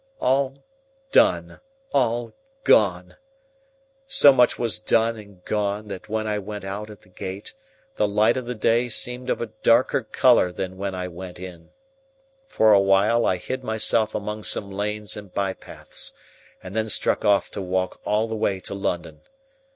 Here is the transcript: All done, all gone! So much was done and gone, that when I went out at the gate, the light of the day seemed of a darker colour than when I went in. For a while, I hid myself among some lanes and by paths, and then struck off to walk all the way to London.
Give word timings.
All 0.19 0.57
done, 1.11 1.59
all 1.93 2.33
gone! 2.63 3.17
So 4.07 4.33
much 4.33 4.57
was 4.57 4.79
done 4.79 5.15
and 5.15 5.45
gone, 5.45 5.89
that 5.89 6.09
when 6.09 6.25
I 6.25 6.39
went 6.39 6.63
out 6.65 6.89
at 6.89 7.01
the 7.01 7.09
gate, 7.09 7.53
the 7.97 8.07
light 8.07 8.35
of 8.35 8.47
the 8.47 8.55
day 8.55 8.89
seemed 8.89 9.29
of 9.29 9.41
a 9.41 9.45
darker 9.61 10.01
colour 10.01 10.51
than 10.51 10.75
when 10.75 10.95
I 10.95 11.07
went 11.07 11.37
in. 11.37 11.69
For 12.47 12.73
a 12.73 12.79
while, 12.81 13.27
I 13.27 13.37
hid 13.37 13.63
myself 13.63 14.15
among 14.15 14.43
some 14.43 14.71
lanes 14.71 15.15
and 15.15 15.31
by 15.31 15.53
paths, 15.53 16.13
and 16.63 16.75
then 16.75 16.89
struck 16.89 17.23
off 17.23 17.51
to 17.51 17.61
walk 17.61 18.01
all 18.03 18.27
the 18.27 18.35
way 18.35 18.59
to 18.61 18.73
London. 18.73 19.21